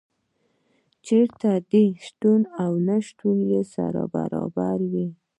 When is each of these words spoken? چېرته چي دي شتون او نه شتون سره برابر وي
چېرته 1.05 1.49
چي 1.59 1.61
دي 1.71 1.85
شتون 2.05 2.41
او 2.63 2.71
نه 2.87 2.97
شتون 3.09 3.37
سره 3.73 4.03
برابر 4.15 4.77
وي 4.91 5.07